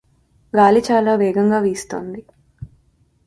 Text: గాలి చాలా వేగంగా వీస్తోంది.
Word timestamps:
గాలి 0.53 0.81
చాలా 0.91 1.15
వేగంగా 1.15 1.59
వీస్తోంది. 1.59 2.21